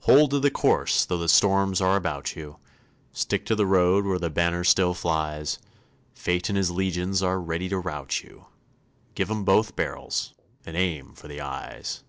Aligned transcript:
Hold 0.00 0.32
to 0.32 0.38
the 0.38 0.50
course, 0.50 1.06
though 1.06 1.16
the 1.16 1.30
storms 1.30 1.80
are 1.80 1.96
about 1.96 2.36
you; 2.36 2.58
Stick 3.10 3.46
to 3.46 3.54
the 3.56 3.64
road 3.64 4.04
where 4.04 4.18
the 4.18 4.28
banner 4.28 4.64
still 4.64 4.92
flies; 4.92 5.58
Fate 6.14 6.50
and 6.50 6.58
his 6.58 6.70
legions 6.70 7.22
are 7.22 7.40
ready 7.40 7.70
to 7.70 7.78
rout 7.78 8.22
you 8.22 8.48
Give 9.14 9.30
'em 9.30 9.44
both 9.44 9.74
barrels 9.74 10.34
and 10.66 10.76
aim 10.76 11.14
for 11.14 11.26
their 11.26 11.42
eyes. 11.42 12.04